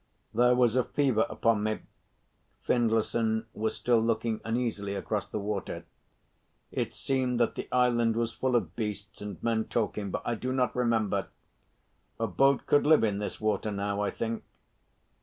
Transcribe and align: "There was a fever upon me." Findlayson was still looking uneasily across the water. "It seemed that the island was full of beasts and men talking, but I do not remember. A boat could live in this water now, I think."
"There 0.33 0.55
was 0.55 0.75
a 0.75 0.83
fever 0.83 1.27
upon 1.29 1.61
me." 1.61 1.81
Findlayson 2.67 3.45
was 3.53 3.75
still 3.75 3.99
looking 3.99 4.41
uneasily 4.43 4.95
across 4.95 5.27
the 5.27 5.37
water. 5.37 5.85
"It 6.71 6.95
seemed 6.95 7.39
that 7.39 7.53
the 7.53 7.67
island 7.71 8.15
was 8.15 8.33
full 8.33 8.55
of 8.55 8.75
beasts 8.75 9.21
and 9.21 9.37
men 9.43 9.65
talking, 9.65 10.09
but 10.09 10.23
I 10.25 10.33
do 10.33 10.51
not 10.53 10.75
remember. 10.75 11.27
A 12.19 12.25
boat 12.25 12.65
could 12.65 12.87
live 12.87 13.03
in 13.03 13.19
this 13.19 13.39
water 13.39 13.69
now, 13.69 14.01
I 14.01 14.09
think." 14.09 14.43